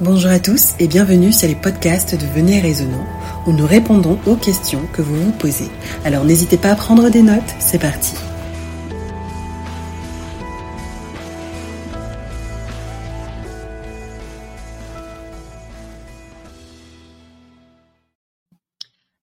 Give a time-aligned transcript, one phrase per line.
[0.00, 3.06] Bonjour à tous et bienvenue sur les podcasts de Venez Raisonnant
[3.46, 5.68] où nous répondons aux questions que vous vous posez.
[6.04, 8.14] Alors n'hésitez pas à prendre des notes, c'est parti.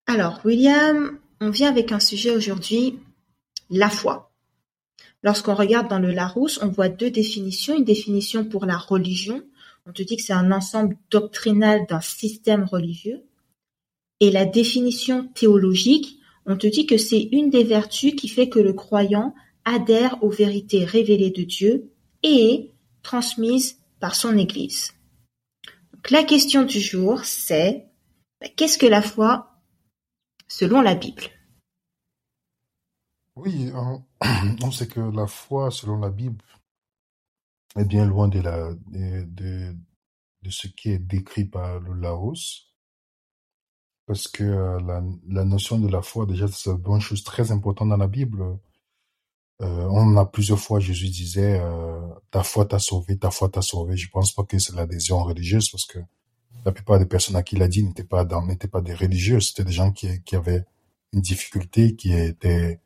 [0.05, 2.99] Alors, William, on vient avec un sujet aujourd'hui,
[3.69, 4.31] la foi.
[5.23, 7.75] Lorsqu'on regarde dans le Larousse, on voit deux définitions.
[7.75, 9.41] Une définition pour la religion.
[9.89, 13.23] On te dit que c'est un ensemble doctrinal d'un système religieux.
[14.19, 18.59] Et la définition théologique, on te dit que c'est une des vertus qui fait que
[18.59, 19.33] le croyant
[19.65, 21.91] adhère aux vérités révélées de Dieu
[22.21, 22.69] et
[23.01, 24.93] transmises par son Église.
[25.93, 27.87] Donc, la question du jour, c'est
[28.55, 29.55] qu'est-ce que la foi
[30.47, 31.23] selon la Bible?
[33.35, 33.71] Oui,
[34.61, 36.43] on sait que la foi, selon la Bible,
[37.77, 39.75] est bien loin de, la, de,
[40.43, 42.67] de, ce qui est décrit par le Laos.
[44.05, 47.89] Parce que euh, la, la notion de la foi, déjà, c'est une chose très importante
[47.89, 48.43] dans la Bible.
[49.61, 51.99] Euh, on a plusieurs fois, Jésus disait, euh,
[52.31, 53.97] ta foi t'a sauvé, ta foi t'a sauvé.
[53.97, 55.99] Je pense pas que c'est l'adhésion religieuse parce que
[56.65, 58.93] la plupart des personnes à qui il a dit n'étaient pas dans, n'étaient pas des
[58.93, 60.65] religieux, c'était des gens qui, qui avaient
[61.13, 62.79] une difficulté, qui étaient,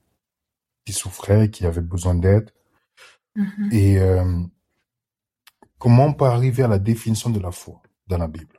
[0.85, 2.51] qui souffraient, qui avaient besoin d'aide.
[3.37, 3.73] Mm-hmm.
[3.73, 4.41] Et euh,
[5.83, 8.57] comment on peut arriver à la définition de la foi dans la Bible?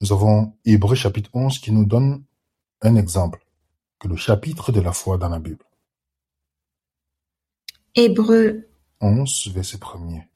[0.00, 2.24] Nous avons Hébreu chapitre 11 qui nous donne
[2.82, 3.46] un exemple,
[4.00, 5.64] que le chapitre de la foi dans la Bible.
[7.94, 8.68] Hébreu
[9.00, 10.26] 11, verset 1er.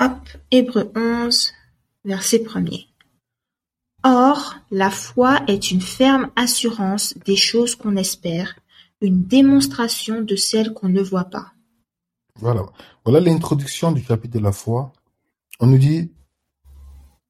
[0.00, 1.52] Hop, Hébreu 11,
[2.04, 2.88] verset 1er.
[4.02, 8.58] Or, la foi est une ferme assurance des choses qu'on espère,
[9.00, 11.53] une démonstration de celles qu'on ne voit pas.
[12.40, 12.64] Voilà.
[13.04, 14.92] Voilà l'introduction du chapitre de la foi.
[15.60, 16.12] On nous dit,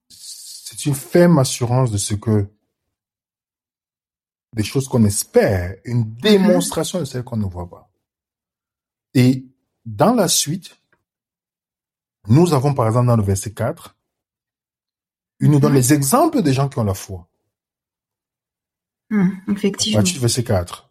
[0.09, 2.49] c'est une ferme assurance de ce que,
[4.55, 6.15] des choses qu'on espère, une mhm.
[6.17, 7.91] démonstration de celles qu'on ne voit pas.
[9.15, 9.45] Et
[9.85, 10.77] dans la suite,
[12.27, 13.97] nous avons par exemple dans le verset 4,
[15.41, 15.79] il nous donne mhm.
[15.79, 17.29] les exemples des gens qui ont la foi.
[19.11, 20.03] Hmm, effectivement.
[20.03, 20.84] verset 4.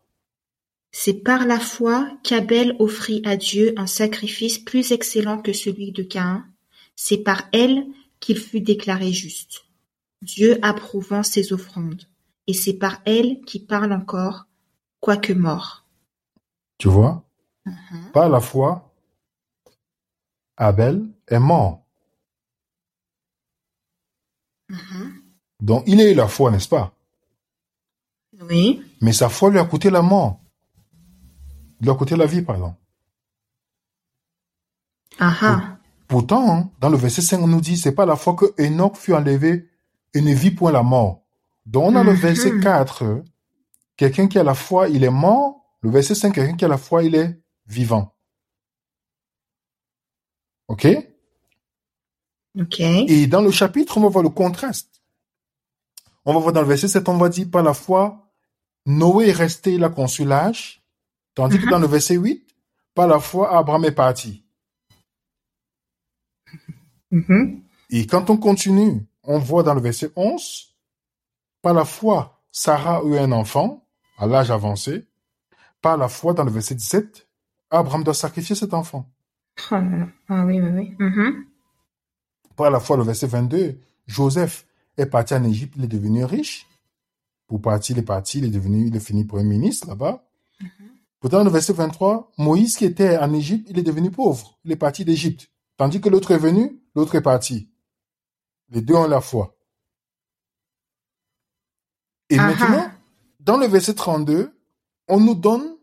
[0.96, 6.04] C'est par la foi qu'Abel offrit à Dieu un sacrifice plus excellent que celui de
[6.04, 6.46] Caïn.
[6.96, 7.88] C'est par elle
[8.20, 9.66] qu'il fut déclaré juste.
[10.22, 12.04] Dieu approuvant ses offrandes.
[12.46, 14.46] Et c'est par elle qu'il parle encore,
[15.00, 15.84] quoique mort.
[16.78, 17.26] Tu vois?
[17.66, 18.12] Mhm.
[18.14, 18.94] Par la foi,
[20.58, 21.84] Abel est mort.
[24.70, 25.12] Mm-hmm.
[25.60, 26.94] Donc il a eu la foi, n'est-ce pas?
[28.42, 28.82] Oui.
[29.02, 30.43] Mais sa foi lui a coûté la mort.
[31.84, 32.74] Il lui a coûté la vie, pardon.
[35.20, 35.80] Ah.
[36.08, 38.96] Pourtant, hein, dans le verset 5, on nous dit, c'est pas la foi que Enoch
[38.96, 39.68] fut enlevé
[40.14, 41.26] et ne vit point la mort.
[41.66, 43.24] Donc on a le verset 4, mm-hmm.
[43.98, 45.76] quelqu'un qui a la foi, il est mort.
[45.82, 48.16] Le verset 5, quelqu'un qui a la foi, il est vivant.
[50.70, 50.88] OK?
[52.62, 52.80] OK.
[52.80, 55.04] Et dans le chapitre, on va voir le contraste.
[56.24, 58.32] On va voir dans le verset 7, on va dire, par la foi,
[58.86, 60.83] Noé est resté, il a conçu l'âge.
[61.36, 61.72] Tandis que mhm.
[61.72, 62.46] dans le verset 8,
[62.94, 64.44] par la foi, Abraham est parti.
[67.12, 67.64] Mhm.
[67.90, 70.76] Et quand on continue, on voit dans le verset 11,
[71.62, 73.86] par la foi, Sarah a eu un enfant
[74.18, 75.08] à l'âge avancé.
[75.82, 77.28] Par la foi, dans le verset 17,
[77.72, 79.10] Abraham doit sacrifier cet enfant.
[79.72, 79.76] Oh
[80.30, 80.96] ah oui, oui, oui.
[81.00, 81.44] Mm-hmm.
[82.56, 84.66] Par la fois, le verset 22, Joseph
[84.98, 86.68] est parti en Égypte, il est devenu riche.
[87.48, 90.24] Pour partir, il est parti, il est devenu, il est fini premier ministre là-bas.
[91.24, 94.60] Pourtant, le verset 23, Moïse qui était en Égypte, il est devenu pauvre.
[94.66, 95.50] Il est parti d'Égypte.
[95.78, 97.70] Tandis que l'autre est venu, l'autre est parti.
[98.72, 99.56] Les deux ont la foi.
[102.30, 102.92] Et maintenant,
[103.40, 104.52] dans le verset 32,
[105.08, 105.78] on nous donne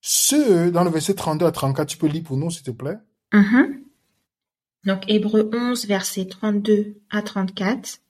[0.00, 2.98] ce, dans le verset 32 à 34, tu peux lire pour nous, s'il te plaît?
[3.32, 3.84] Mm-hmm.
[4.84, 8.00] Donc, Hébreu 11, verset 32 à 34.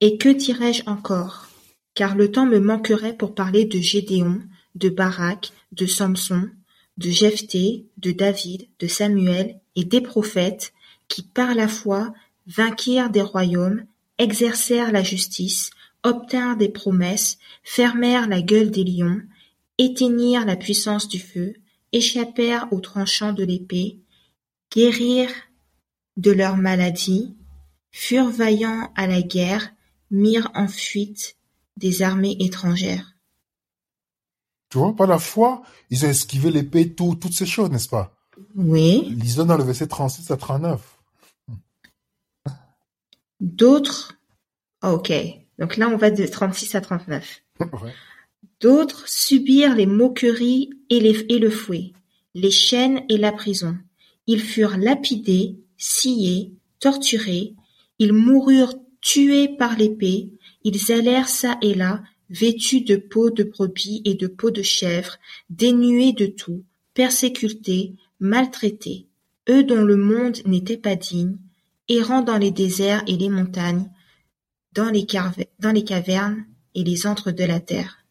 [0.00, 1.48] Et que dirais-je encore?
[1.92, 4.40] Car le temps me manquerait pour parler de Gédéon,
[4.78, 6.48] de Barak, de Samson,
[6.96, 10.72] de Jephthé, de David, de Samuel et des prophètes
[11.08, 12.12] qui, par la foi,
[12.46, 13.84] vainquirent des royaumes,
[14.18, 15.70] exercèrent la justice,
[16.02, 19.20] obtinrent des promesses, fermèrent la gueule des lions,
[19.78, 21.54] éteignirent la puissance du feu,
[21.92, 23.98] échappèrent aux tranchants de l'épée,
[24.72, 25.34] guérirent
[26.16, 27.34] de leur maladie,
[27.90, 29.70] furent vaillants à la guerre,
[30.10, 31.36] mirent en fuite
[31.76, 33.17] des armées étrangères.
[34.70, 38.14] Tu vois, par la foi, ils ont esquivé l'épée, tout, toutes ces choses, n'est-ce pas?
[38.54, 39.14] Oui.
[39.16, 40.98] Lisons dans le verset 36 à 39.
[43.40, 44.18] D'autres,
[44.82, 45.12] ah, ok,
[45.58, 47.42] donc là on va de 36 à 39.
[48.60, 51.92] D'autres subirent les moqueries et, les, et le fouet,
[52.34, 53.76] les chaînes et la prison.
[54.26, 57.54] Ils furent lapidés, sciés, torturés,
[58.00, 60.32] ils moururent tués par l'épée,
[60.64, 65.16] ils allèrent çà et là, vêtus de peau de brebis et de peau de chèvre,
[65.50, 66.64] dénués de tout,
[66.94, 69.08] persécutés, maltraités,
[69.48, 71.38] eux dont le monde n'était pas digne,
[71.88, 73.90] errant dans les déserts et les montagnes,
[74.72, 75.06] dans les,
[75.58, 76.44] dans les cavernes
[76.74, 78.04] et les antres de la terre.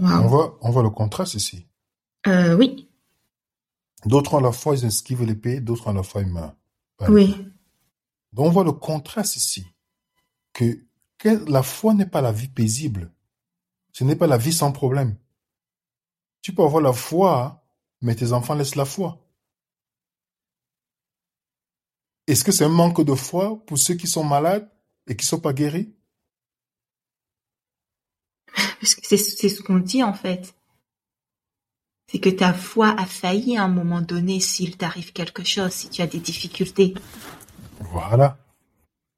[0.00, 1.66] On, voit, on voit le contraste ici.
[2.26, 2.88] Euh, oui.
[4.06, 6.54] D'autres ont la foi, ils esquivent l'épée, d'autres ont la foi, ils meurent.
[7.08, 7.34] Oui.
[8.32, 9.66] Donc on voit le contraste ici.
[10.52, 10.86] Que
[11.24, 13.12] la foi n'est pas la vie paisible.
[13.92, 15.16] Ce n'est pas la vie sans problème.
[16.42, 17.62] Tu peux avoir la foi,
[18.00, 19.18] mais tes enfants laissent la foi.
[22.26, 24.70] Est-ce que c'est un manque de foi pour ceux qui sont malades
[25.06, 25.92] et qui ne sont pas guéris?
[28.82, 30.54] C'est ce qu'on dit en fait.
[32.10, 35.90] C'est que ta foi a failli à un moment donné s'il t'arrive quelque chose, si
[35.90, 36.94] tu as des difficultés.
[37.80, 38.38] Voilà.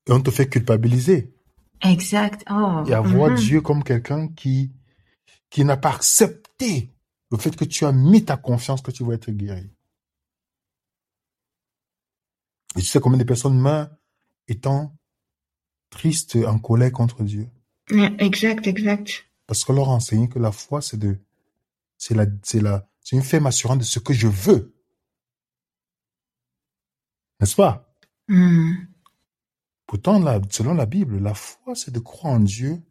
[0.07, 1.33] Et on te fait culpabiliser.
[1.83, 2.45] Exact.
[2.51, 2.85] Oh.
[2.87, 3.37] Et avoir mhm.
[3.37, 4.73] Dieu comme quelqu'un qui,
[5.51, 6.91] qui n'a pas accepté
[7.31, 9.71] le fait que tu as mis ta confiance que tu vas être guéri.
[12.77, 13.91] Et tu sais combien de personnes meurent
[14.49, 14.97] étant
[15.91, 17.49] tristes, en colère contre Dieu?
[17.91, 19.27] Exact, exact.
[19.47, 21.19] Parce qu'on leur a enseigné que la foi, c'est de,
[21.99, 24.75] c'est la, c'est la, c'est une ferme assurance de ce que je veux.
[27.41, 27.93] N'est-ce pas?
[28.29, 28.73] Hmm.
[29.93, 32.83] Pourtant, là, selon la Bible, la foi, c'est de croire en Dieu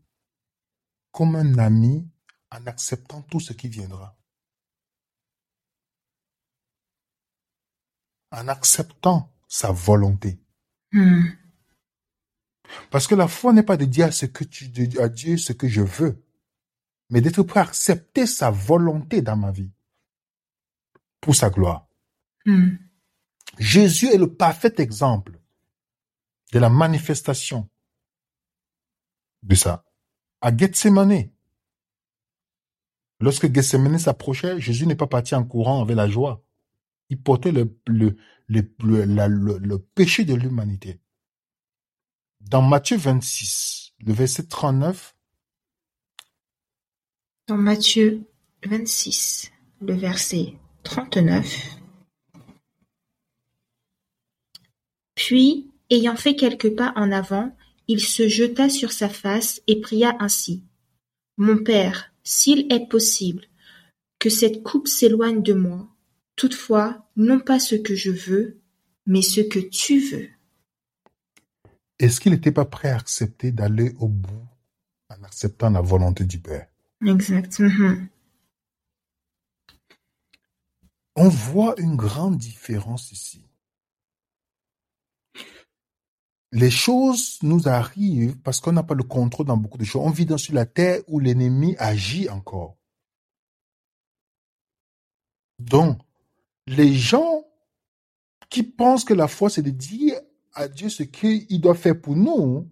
[1.10, 2.08] comme un ami
[2.52, 4.16] en acceptant tout ce qui viendra.
[8.30, 10.40] En acceptant sa volonté.
[10.92, 11.24] Hmm.
[12.92, 15.54] Parce que la foi n'est pas de dire à, ce que tu, à Dieu ce
[15.54, 16.24] que je veux,
[17.10, 19.72] mais d'être prêt à accepter sa volonté dans ma vie
[21.20, 21.88] pour sa gloire.
[22.46, 22.76] Hmm.
[23.58, 25.41] Jésus est le parfait exemple
[26.52, 27.70] de la manifestation
[29.44, 29.86] de ça.
[30.42, 31.32] À Gethsemane,
[33.20, 36.44] lorsque Gethsemane s'approchait, Jésus n'est pas parti en courant avec la joie.
[37.10, 38.16] Il portait le, le,
[38.48, 41.00] le, péché de l'humanité.
[42.40, 45.16] Dans Matthieu 26, le verset 39.
[47.48, 48.24] Dans Matthieu
[48.66, 49.52] 26,
[49.82, 51.78] le verset 39.
[55.16, 57.56] Puis, ayant fait quelques pas en avant,
[57.88, 60.64] il se jeta sur sa face et pria ainsi.
[61.38, 63.46] Mon Père, s'il est possible,
[64.18, 65.92] que cette coupe s'éloigne de moi,
[66.42, 68.60] Toutefois, non pas ce que je veux,
[69.06, 70.28] mais ce que tu veux.
[72.00, 74.48] Est-ce qu'il n'était pas prêt à accepter d'aller au bout
[75.10, 76.68] en acceptant la volonté du Père?
[77.06, 77.60] Exact.
[77.60, 78.08] Mhm.
[81.16, 83.46] On voit une grande différence ici.
[86.54, 90.02] Les choses nous arrivent parce qu'on n'a pas le contrôle dans beaucoup de choses.
[90.04, 92.78] On vit dans sur la terre où l'ennemi agit encore.
[95.60, 96.00] Donc,
[96.68, 97.46] les gens
[98.50, 100.20] qui pensent que la foi, c'est de dire
[100.54, 102.70] à Dieu ce qu'il doit faire pour nous.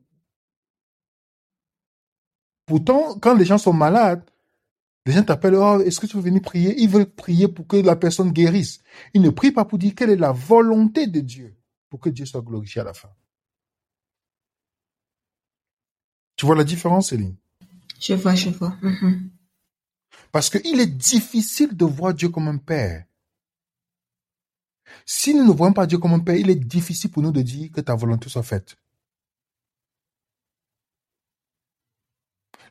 [2.66, 4.30] Pourtant, quand les gens sont malades,
[5.06, 6.76] les gens t'appellent, oh, est-ce que tu veux venir prier?
[6.80, 8.82] Ils veulent prier pour que la personne guérisse.
[9.14, 11.58] Ils ne prient pas pour dire quelle est la volonté de Dieu
[11.90, 13.10] pour que Dieu soit glorifié à la fin.
[16.40, 17.36] Tu vois la différence, Céline?
[18.00, 18.74] Je vois, je vois.
[18.82, 19.30] Mhm.
[20.32, 23.04] Parce qu'il est difficile de voir Dieu comme un père.
[25.06, 27.42] Si nous ne voyons pas Dieu comme un Père, il est difficile pour nous de
[27.42, 28.78] dire que ta volonté soit faite.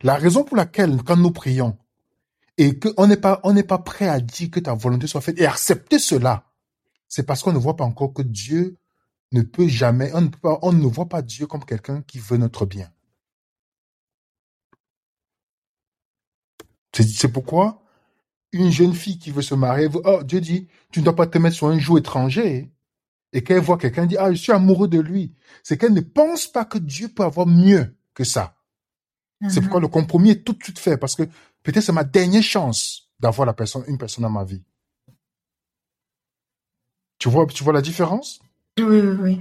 [0.00, 1.76] La raison pour laquelle, quand nous prions,
[2.56, 5.38] et qu'on n'est pas, on n'est pas prêt à dire que ta volonté soit faite
[5.38, 6.50] et accepter cela,
[7.06, 8.78] c'est parce qu'on ne voit pas encore que Dieu
[9.32, 12.18] ne peut jamais, on ne, peut pas, on ne voit pas Dieu comme quelqu'un qui
[12.18, 12.90] veut notre bien.
[17.02, 17.82] C'est pourquoi
[18.52, 21.38] une jeune fille qui veut se marier, oh, Dieu dit, tu ne dois pas te
[21.38, 22.72] mettre sur un joug étranger.
[23.32, 25.34] Et qu'elle voit quelqu'un dit, ah, je suis amoureux de lui.
[25.62, 28.56] C'est qu'elle ne pense pas que Dieu peut avoir mieux que ça.
[29.48, 29.84] C'est pourquoi mhm.
[29.84, 31.22] le compromis est tout de suite fait, parce que
[31.62, 34.62] peut-être c'est ma dernière chance d'avoir la personne, une personne dans ma vie.
[37.18, 38.40] Tu vois, tu vois la différence?
[38.78, 39.40] Oui, oui, oui.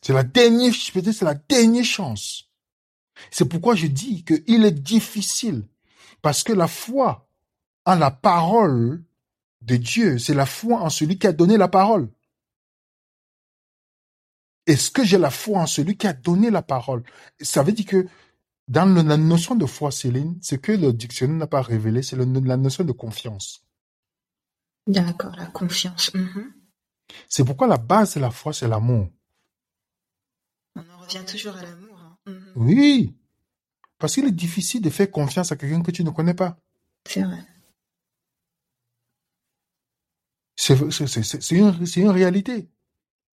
[0.00, 2.50] C'est la dernière, peut-être c'est la dernière chance.
[3.30, 5.66] C'est pourquoi je dis qu'il est difficile,
[6.24, 7.28] parce que la foi
[7.84, 9.04] en la parole
[9.60, 10.18] de Dieu.
[10.18, 12.08] C'est la foi en celui qui a donné la parole.
[14.66, 17.02] Est-ce que j'ai la foi en celui qui a donné la parole?
[17.42, 18.06] Ça veut dire que
[18.68, 22.56] dans la notion de foi, Céline, ce que le dictionnaire n'a pas révélé, c'est la
[22.56, 23.62] notion de confiance.
[24.86, 26.14] D'accord, la confiance.
[26.14, 26.54] Mhm.
[27.28, 29.10] C'est pourquoi la base de la foi, c'est l'amour.
[30.74, 31.98] On en revient toujours à l'amour.
[32.00, 32.16] Hein.
[32.24, 32.52] Mhm.
[32.56, 33.14] Oui,
[33.98, 36.58] parce qu'il est difficile de faire confiance à quelqu'un que tu ne connais pas.
[37.06, 37.44] C'est vrai.
[40.56, 42.68] C'est une, une réalité.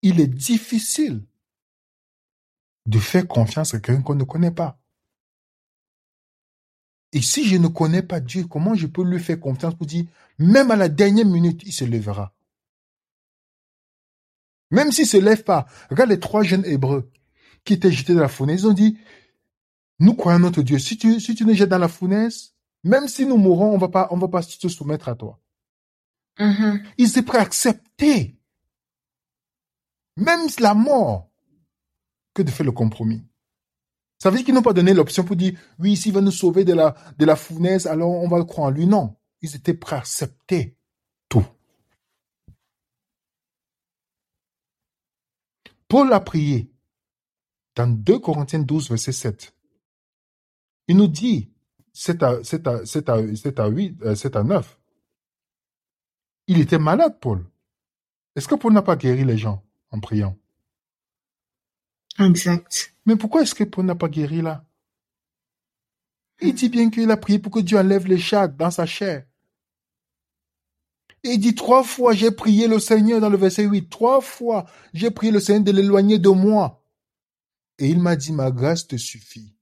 [0.01, 1.23] Il est difficile
[2.85, 4.79] de faire confiance à quelqu'un qu'on ne connaît pas.
[7.13, 10.05] Et si je ne connais pas Dieu, comment je peux lui faire confiance pour dire,
[10.39, 12.33] même à la dernière minute, il se lèvera?
[14.71, 15.67] Même s'il ne se lève pas.
[15.89, 17.11] Regarde les trois jeunes hébreux
[17.65, 18.61] qui étaient jetés dans la fournaise.
[18.61, 18.97] Ils ont dit,
[20.01, 20.79] nous croyons notre Dieu.
[20.79, 23.87] Si tu, si tu nous jettes dans la fournaise, même si nous mourons, on va
[23.87, 25.39] pas, on va pas se soumettre à toi.
[26.97, 28.35] Ils étaient prêts à accepter
[30.17, 31.29] même la mort
[32.33, 33.23] que de faire le compromis.
[34.17, 36.65] Ça veut dire qu'ils n'ont pas donné l'option pour dire, oui, s'il va nous sauver
[36.65, 38.87] de la, de la fournaise, alors on va le croire en lui.
[38.87, 39.15] Non.
[39.41, 40.77] Ils étaient prêts à accepter
[41.29, 41.45] tout.
[45.87, 46.71] Paul a prié
[47.75, 49.53] dans 2 Corinthiens 12, verset 7.
[50.91, 51.49] Il nous dit,
[51.93, 54.77] 7 à, 7 à, 7 à, 7 à 8, 7 à 9.
[56.47, 57.45] Il était malade, Paul.
[58.35, 60.37] Est-ce que Paul n'a pas guéri les gens en priant?
[62.19, 62.93] Exact.
[63.05, 64.65] Mais pourquoi est-ce que Paul n'a pas guéri là?
[66.41, 69.25] Il dit bien qu'il a prié pour que Dieu enlève les chats dans sa chair.
[71.23, 73.89] il dit trois fois, j'ai prié le Seigneur dans le verset 8.
[73.89, 76.83] Trois fois, j'ai prié le Seigneur de l'éloigner de moi.
[77.77, 79.55] Et il m'a dit, ma grâce te suffit.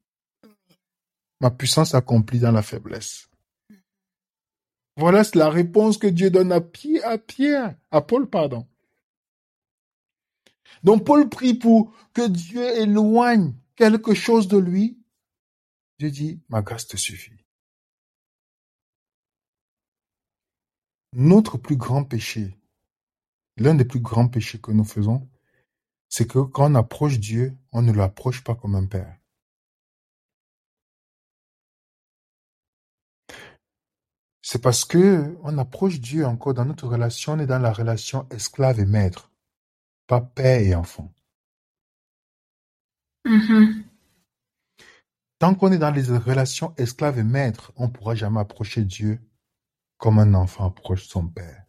[1.39, 3.29] Ma puissance accomplie dans la faiblesse.
[4.98, 8.67] Voilà la réponse que Dieu donne à Pierre, à Pierre, à Paul, pardon.
[10.84, 15.01] Donc Paul prie pour que Dieu éloigne quelque chose de lui.
[16.00, 17.46] Dieu dit, ma grâce te suffit.
[21.13, 22.58] Notre plus grand péché,
[23.58, 25.29] l'un des plus grands péchés que nous faisons,
[26.08, 29.17] c'est que quand on approche Dieu, on ne l'approche pas comme un père.
[34.51, 38.27] C'est parce que on approche Dieu encore dans notre relation, on est dans la relation
[38.32, 39.29] esclave et maître
[40.08, 41.13] pas père et enfant.
[43.25, 43.84] Mm-hmm.
[45.38, 49.22] Tant qu'on est dans les relations esclaves et maîtres, on ne pourra jamais approcher Dieu
[50.00, 51.68] comme un enfant approche son père.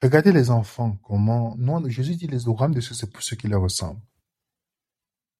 [0.00, 3.48] Regardez les enfants, comment, non, Jésus dit les oracles de ceux, c'est pour ceux qui
[3.48, 4.06] leur ressemblent.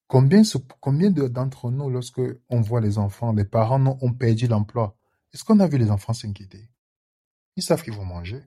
[0.08, 0.42] Combien,
[0.80, 4.98] combien d'entre nous, lorsque on voit les enfants, les parents ont perdu l'emploi,
[5.34, 6.70] est-ce qu'on a vu les enfants s'inquiéter?
[7.56, 8.40] Ils savent qu'ils vont manger.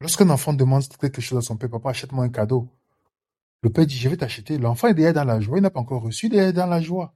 [0.00, 2.68] Lorsqu'un enfant demande quelque chose à son père, papa, achète-moi un cadeau.
[3.62, 4.58] Le père dit, je vais t'acheter.
[4.58, 5.56] L'enfant est déjà dans la joie.
[5.56, 7.14] Il n'a pas encore reçu, il est dans la joie.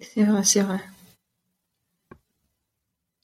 [0.00, 0.80] C'est vrai, c'est vrai.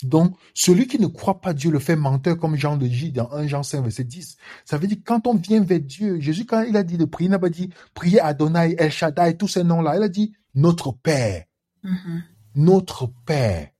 [0.02, 3.30] Donc, celui qui ne croit pas Dieu le fait menteur, comme Jean le dit dans
[3.30, 4.36] 1 Jean 5, verset 10.
[4.64, 7.04] Ça veut dire que quand on vient vers Dieu, Jésus, quand il a dit de
[7.04, 9.96] prier, il n'a pas dit prier Adonai, El Shaddai, tous ces noms-là.
[9.96, 11.44] Il a dit notre Père.
[11.84, 12.33] Mm-hmm.
[12.54, 13.70] Notre Père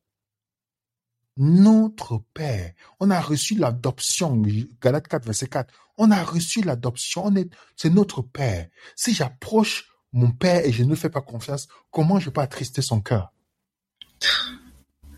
[1.36, 2.72] notre Père.
[3.00, 4.40] On a reçu l'adoption,
[4.80, 5.72] Galate 4, verset 4.
[5.96, 8.68] On a reçu l'adoption, on est, c'est notre Père.
[8.96, 12.82] Si j'approche mon Père et je ne lui fais pas confiance, comment je peux attrister
[12.82, 13.32] son cœur?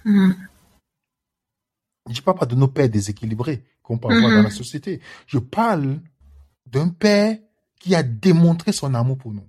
[0.05, 0.33] Hmm.
[2.09, 4.53] Je ne parle pas de nos pères déséquilibrés qu'on peut avoir dans la hmm.
[4.53, 5.01] société.
[5.27, 6.01] Je parle
[6.65, 7.39] d'un Père
[7.81, 9.47] qui a démontré son amour pour nous.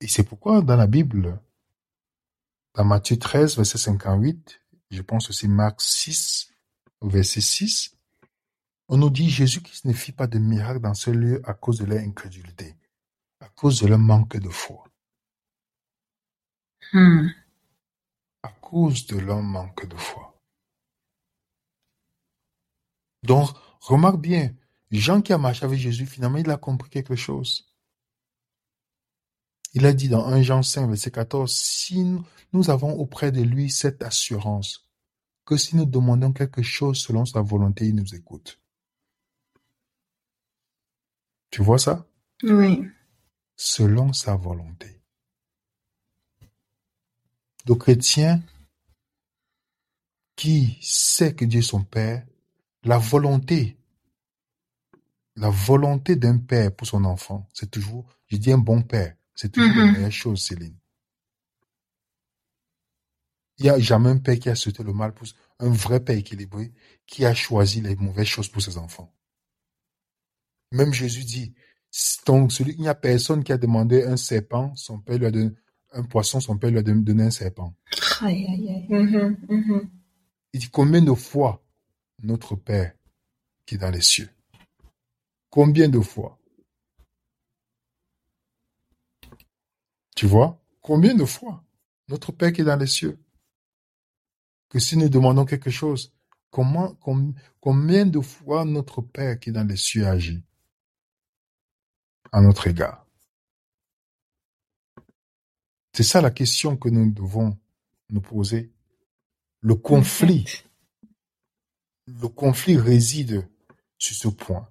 [0.00, 1.40] Et c'est pourquoi dans la Bible,
[2.74, 4.60] dans Matthieu 13, verset 58,
[4.90, 6.52] je pense aussi Marc 6,
[7.02, 7.96] verset 6,
[8.88, 11.78] on nous dit Jésus qui ne fit pas de miracle dans ce lieu à cause
[11.78, 12.76] de leur incrédulité,
[13.40, 14.84] à cause de leur manque de foi.
[16.92, 17.28] Hmm.
[18.42, 20.40] À cause de leur manque de foi.
[23.24, 23.48] Donc,
[23.80, 24.54] remarque bien,
[24.92, 27.75] Jean qui a marché avec Jésus, finalement, il a compris quelque chose.
[29.76, 32.02] Il a dit dans 1 Jean 5, verset 14, si
[32.54, 34.88] nous avons auprès de lui cette assurance,
[35.44, 38.58] que si nous demandons quelque chose selon sa volonté, il nous écoute.
[41.50, 42.06] Tu vois ça?
[42.42, 42.88] Oui.
[43.54, 45.02] Selon sa volonté.
[47.66, 48.42] Le chrétien
[50.36, 52.26] qui sait que Dieu est son Père,
[52.82, 53.76] la volonté,
[55.34, 59.52] la volonté d'un père pour son enfant, c'est toujours, je dis un bon père, C'est
[59.52, 59.92] toujours la mhm.
[59.92, 60.76] meilleure chose, Céline.
[63.58, 65.26] Il n'y a jamais un père qui a souhaité le mal pour
[65.60, 66.72] un vrai père équilibré
[67.06, 69.14] qui a choisi les mauvaises choses pour ses enfants.
[70.72, 71.54] Même Jésus dit,
[72.26, 75.30] donc celui, il n'y a personne qui a demandé un serpent, son père lui a
[75.30, 75.52] donné
[75.92, 77.74] un poisson, son père lui a donné un serpent.
[78.20, 78.86] Aïe, aïe, aïe.
[78.90, 79.90] Mhm, mhm.
[80.52, 81.62] Il dit combien de fois
[82.22, 82.94] notre Père
[83.66, 84.30] qui est dans les cieux?
[85.50, 86.35] Combien de fois?
[90.16, 91.62] Tu vois Combien de fois
[92.08, 93.22] notre Père qui est dans les cieux
[94.70, 96.14] Que si nous demandons quelque chose,
[96.50, 100.42] combien de fois notre Père qui est dans les cieux agit
[102.32, 103.06] à notre égard?
[105.92, 107.58] C'est ça la question que nous devons
[108.08, 108.72] nous poser.
[109.60, 110.64] Le conflit,
[112.06, 113.46] le conflit réside
[113.98, 114.70] sur ce point.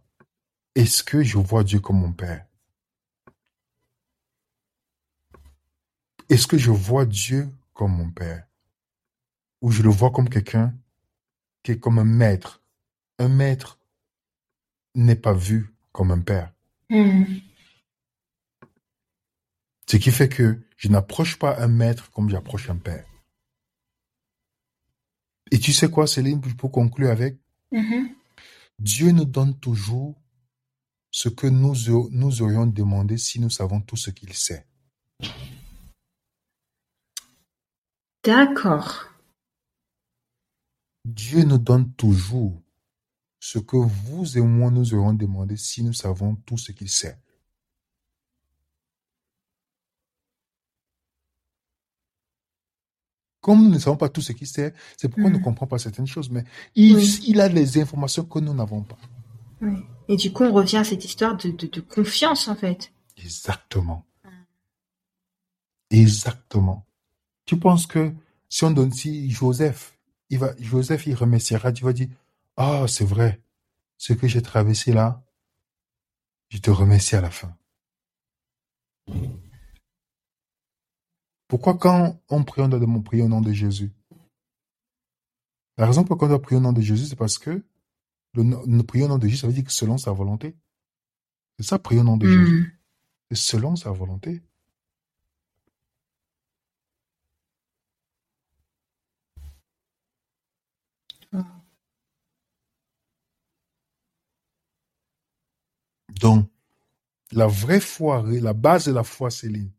[0.74, 2.48] Est-ce que je vois Dieu comme mon Père?
[6.30, 8.48] Est-ce que je vois Dieu comme mon Père?
[9.62, 10.76] Ou je le vois comme quelqu'un
[11.64, 12.62] qui est comme un maître?
[13.20, 13.80] Un maître
[14.96, 16.54] n'est pas vu comme un père.
[16.90, 17.24] Hmm.
[19.90, 23.06] Ce qui fait que je n'approche pas un maître comme j'approche un père.
[25.52, 27.38] Et tu sais quoi, Céline, pour conclure avec?
[27.72, 28.16] Mm-hmm.
[28.80, 30.16] Dieu nous donne toujours
[31.12, 31.76] ce que nous,
[32.12, 34.66] nous aurions demandé si nous savons tout ce qu'il sait.
[38.26, 39.06] D'accord.
[41.06, 42.60] Dieu nous donne toujours
[43.40, 47.20] ce que vous et moi nous aurions demandé si nous savons tout ce qu'il sait.
[53.42, 55.78] Comme nous ne savons pas tout ce qu'il sait, c'est pourquoi on ne comprend pas
[55.78, 58.98] certaines choses, mais il, a les informations que nous n'avons pas.
[60.08, 62.92] Et du coup, on revient à cette histoire de, confiance, en fait.
[63.18, 64.04] Exactement.
[65.92, 66.85] Exactement.
[67.46, 68.14] Tu penses que
[68.50, 69.98] si on donne, si Joseph,
[70.30, 72.10] il va, Joseph, il remerciera, tu vas dire,
[72.58, 73.42] ah, c'est vrai,
[73.98, 75.24] ce que j'ai traversé là,
[76.50, 77.56] je te remercie à la fin.
[81.48, 83.92] Pourquoi quand on prie, on doit prier au nom de Jésus?
[85.78, 87.64] La raison pour laquelle on doit prier au nom de Jésus, c'est parce que
[88.34, 90.56] le, prier au nom de Jésus, ça veut dire que selon sa volonté.
[91.58, 92.62] C'est ça, prier au nom de Jésus.
[92.62, 92.78] Hmm.
[93.30, 94.42] C'est selon sa volonté.
[106.22, 106.50] Donc,
[107.32, 109.72] la vraie foi, la base de la foi, Céline,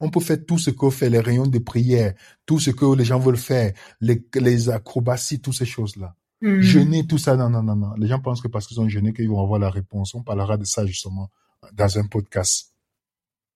[0.00, 2.14] on peut faire tout ce que fait les rayons de prière,
[2.44, 6.16] tout ce que les gens veulent faire, les, acrobaties, toutes ces choses-là.
[6.40, 6.60] Hmm.
[6.60, 7.94] Jeûner, tout ça, non, non, non, non.
[7.94, 10.14] Les gens pensent que parce qu'ils ont jeûné qu'ils vont avoir la réponse.
[10.14, 11.30] On parlera de ça justement
[11.72, 12.74] dans un podcast.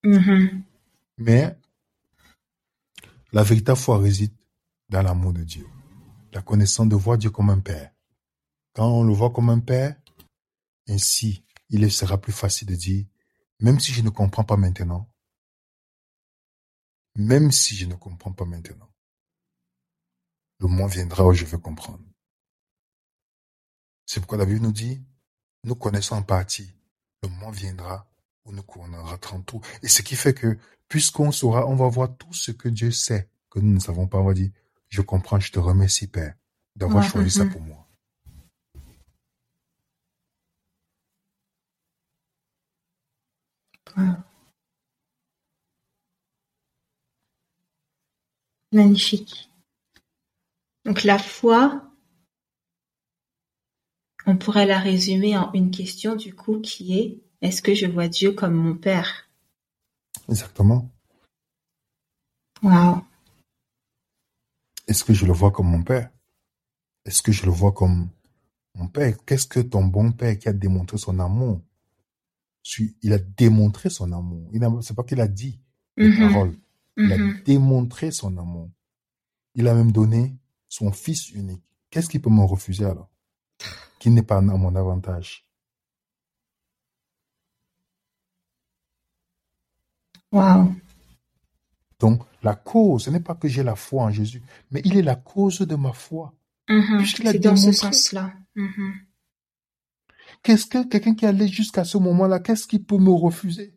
[0.04, 0.62] Mm-hmm.
[1.18, 1.56] Mais
[3.32, 4.32] la véritable foi réside
[4.88, 5.66] dans l'amour de Dieu.
[6.36, 7.94] La connaissance de voir Dieu comme un père.
[8.74, 9.96] Quand on le voit comme un père,
[10.86, 13.06] ainsi, il sera plus facile de dire,
[13.58, 15.10] même si je ne comprends pas maintenant,
[17.14, 18.92] même si je ne comprends pas maintenant.
[20.58, 22.04] Le moment viendra où je vais comprendre.
[24.04, 25.02] C'est pourquoi la Bible nous dit,
[25.64, 26.70] nous connaissons en partie.
[27.22, 28.06] Le moment viendra
[28.44, 29.62] où nous connaîtrons tout.
[29.82, 33.30] Et ce qui fait que, puisqu'on saura, on va voir tout ce que Dieu sait,
[33.48, 34.18] que nous ne savons pas.
[34.18, 34.50] On va dire,
[34.88, 36.34] je comprends, je te remercie, Père,
[36.74, 37.52] d'avoir choisi ça mm-hmm.
[37.52, 37.82] pour moi.
[48.72, 49.50] Magnifique.
[50.84, 51.82] Donc la foi,
[54.26, 58.08] on pourrait la résumer en une question du coup qui est est-ce que je vois
[58.08, 59.28] Dieu comme mon père?
[60.28, 60.90] Exactement.
[62.62, 63.04] Wow.
[64.86, 66.10] Est-ce que je le vois comme mon père?
[67.04, 68.08] Est-ce que je le vois comme
[68.74, 69.16] mon père?
[69.24, 71.60] Qu'est-ce que ton bon père qui a démontré son amour?
[73.02, 74.48] Il a démontré son amour.
[74.52, 75.60] Il c'est pas qu'il a dit
[75.96, 76.32] des mm-hmm.
[76.32, 76.56] paroles.
[76.96, 77.44] Il a mm-hmm.
[77.44, 78.70] démontré son amour.
[79.54, 80.36] Il a même donné
[80.68, 81.62] son fils unique.
[81.90, 83.08] Qu'est-ce qu'il peut me refuser alors?
[83.98, 85.46] Qui n'est pas à mon avantage.
[90.32, 90.74] Wow.
[91.98, 95.02] Donc, la cause, ce n'est pas que j'ai la foi en Jésus, mais il est
[95.02, 96.34] la cause de ma foi.
[96.68, 97.32] Mm-hmm.
[97.32, 98.34] C'est dans ce sens-là.
[98.54, 98.92] Mm-hmm.
[100.42, 103.74] Qu'est-ce que quelqu'un qui allait jusqu'à ce moment-là, qu'est-ce qu'il peut me refuser?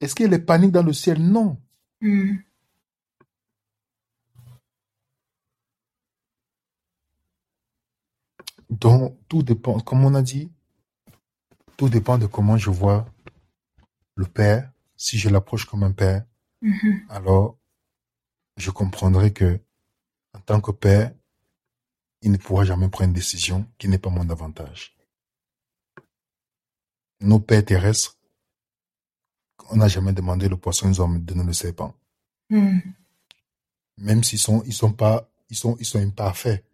[0.00, 1.20] Est-ce qu'il y a paniques dans le ciel?
[1.20, 1.60] Non.
[2.00, 2.36] Hmm.
[8.70, 9.80] Donc, tout dépend.
[9.80, 10.50] Comme on a dit,
[11.76, 13.06] Tout dépend de comment je vois
[14.18, 14.70] le père.
[14.96, 16.24] Si je l'approche comme un père,
[16.60, 17.06] Mhm.
[17.08, 17.56] alors
[18.56, 19.60] je comprendrai que,
[20.34, 21.14] en tant que père,
[22.22, 24.96] il ne pourra jamais prendre une décision qui n'est pas mon avantage.
[27.20, 28.16] Nos pères terrestres,
[29.70, 31.94] on n'a jamais demandé le poisson, ils ont donné le serpent.
[33.98, 36.64] Même s'ils sont, ils sont pas, ils sont, ils sont imparfaits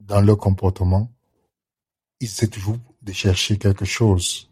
[0.00, 1.12] dans leur comportement,
[2.20, 4.47] ils essaient toujours de chercher quelque chose.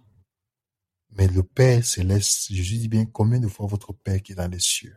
[1.16, 4.50] Mais le Père céleste, Jésus dit bien, combien de fois votre Père qui est dans
[4.50, 4.96] les cieux?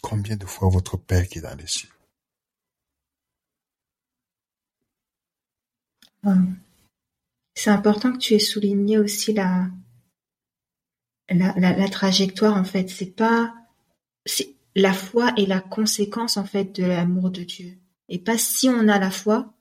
[0.00, 1.88] Combien de fois votre Père qui est dans les cieux?
[6.22, 6.34] Ouais.
[7.54, 9.68] C'est important que tu aies souligné aussi la,
[11.30, 12.88] la, trajectoire, en fait.
[12.88, 13.54] C'est pas,
[14.76, 17.76] la foi est la conséquence, en fait, de l'amour de Dieu.
[18.08, 19.52] Et pas si on a la foi,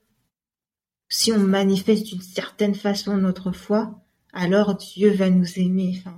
[1.10, 4.05] si on manifeste d'une certaine façon notre foi,
[4.36, 5.96] alors Dieu va nous aimer.
[6.00, 6.16] Enfin,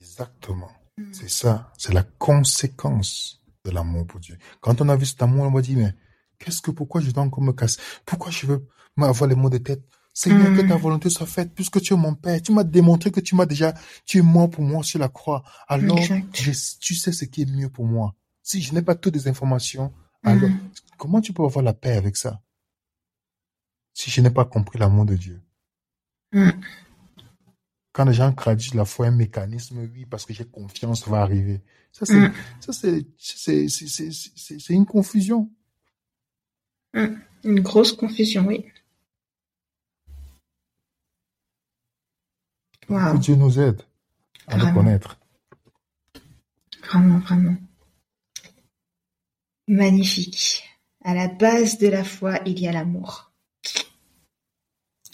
[0.00, 0.70] Exactement.
[0.98, 1.12] mm.
[1.12, 1.72] C'est ça.
[1.78, 4.36] C'est la conséquence de l'amour pour Dieu.
[4.60, 5.94] Quand on a vu cet amour, on va dire, mais
[6.38, 7.80] qu'est-ce que, pourquoi je dois encore me casser?
[8.04, 9.82] Pourquoi je veux m'avoir les mots de tête?
[10.14, 10.80] Seigneur, que ta Mm.
[10.80, 12.42] volonté soit faite, puisque tu es mon Père.
[12.42, 13.72] Tu m'as démontré que tu m'as déjà,
[14.04, 15.42] tu es mort pour moi sur la croix.
[15.68, 18.14] Alors, je- tu sais ce qui est mieux pour moi.
[18.42, 19.94] Si je n'ai pas toutes les informations,
[20.24, 20.70] alors, Mm.
[20.98, 22.42] comment tu peux avoir la paix avec ça?
[23.94, 25.40] Si je n'ai pas compris l'amour de Dieu.
[26.32, 26.50] Mm.
[27.92, 31.20] Quand les gens traduisent la foi un mécanisme, oui, parce que j'ai confiance, ça va
[31.22, 31.60] arriver.
[31.92, 32.32] Ça, c'est, Mm.
[32.60, 35.50] ça, c'est, c'est, c'est, c'est, c'est- c'est une confusion.
[36.94, 37.16] Mm.
[37.44, 38.64] Une grosse confusion, oui.
[42.80, 43.18] Que Waouh.
[43.18, 43.82] Dieu nous aide
[44.46, 45.18] à le connaître.
[46.84, 47.56] Vraiment, vraiment.
[49.68, 50.64] Magnifique.
[51.04, 53.32] À la base de la foi, il y a l'amour.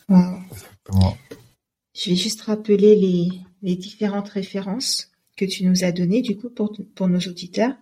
[0.09, 0.43] Waouh.
[0.51, 1.17] Exactement.
[1.99, 3.29] Je vais juste rappeler les,
[3.63, 7.75] les différentes références que tu nous as données, du coup, pour, pour nos auditeurs.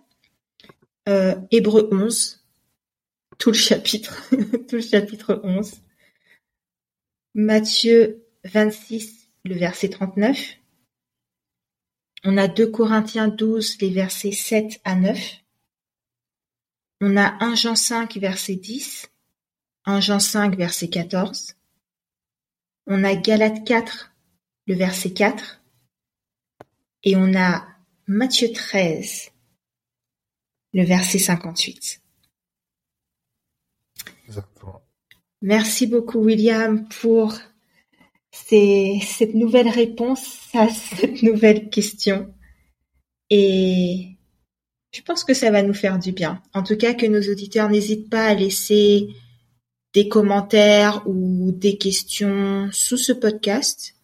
[1.07, 2.43] Euh, Hébreu 11,
[3.37, 4.27] tout le chapitre,
[4.67, 5.71] tout le chapitre 11.
[7.35, 10.55] Matthieu 26, le verset 39.
[12.23, 15.19] On a 2 Corinthiens 12, les versets 7 à 9.
[17.01, 19.11] On a 1 Jean 5, verset 10.
[19.85, 21.56] 1 Jean 5, verset 14.
[22.87, 24.15] On a Galates 4,
[24.67, 25.61] le verset 4.
[27.03, 27.67] Et on a
[28.07, 29.31] Matthieu 13,
[30.73, 32.01] le verset 58.
[34.25, 34.81] Exactement.
[35.41, 37.37] Merci beaucoup, William, pour
[38.31, 42.33] ces, cette nouvelle réponse à cette nouvelle question.
[43.29, 44.17] Et
[44.93, 46.41] je pense que ça va nous faire du bien.
[46.53, 49.09] En tout cas, que nos auditeurs n'hésitent pas à laisser
[49.97, 53.95] des commentaires ou des questions sous ce podcast.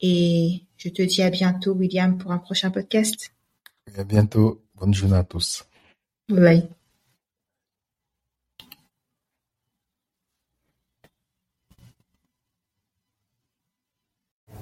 [0.00, 3.32] Et je te dis à bientôt, William, pour un prochain podcast.
[3.92, 4.62] Et à bientôt.
[4.76, 5.66] Bonne journée à tous.
[6.28, 6.68] Bye bye.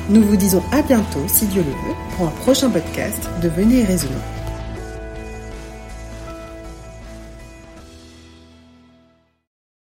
[0.10, 3.84] Nous vous disons à bientôt, si Dieu le veut, pour un prochain podcast de Venez
[3.84, 4.42] et.